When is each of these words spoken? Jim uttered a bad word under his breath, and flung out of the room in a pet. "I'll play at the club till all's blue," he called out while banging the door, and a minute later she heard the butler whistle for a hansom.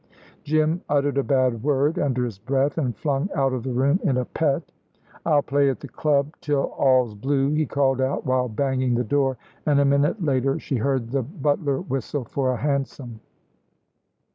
Jim 0.43 0.81
uttered 0.89 1.15
a 1.15 1.21
bad 1.23 1.61
word 1.61 1.99
under 1.99 2.25
his 2.25 2.39
breath, 2.39 2.75
and 2.79 2.97
flung 2.97 3.29
out 3.35 3.53
of 3.53 3.61
the 3.61 3.71
room 3.71 3.99
in 4.01 4.17
a 4.17 4.25
pet. 4.25 4.71
"I'll 5.27 5.43
play 5.43 5.69
at 5.69 5.79
the 5.79 5.87
club 5.87 6.33
till 6.41 6.71
all's 6.71 7.13
blue," 7.13 7.51
he 7.51 7.67
called 7.67 8.01
out 8.01 8.25
while 8.25 8.49
banging 8.49 8.95
the 8.95 9.03
door, 9.03 9.37
and 9.63 9.79
a 9.79 9.85
minute 9.85 10.19
later 10.25 10.57
she 10.59 10.77
heard 10.77 11.11
the 11.11 11.21
butler 11.21 11.79
whistle 11.81 12.25
for 12.25 12.51
a 12.51 12.57
hansom. 12.57 13.19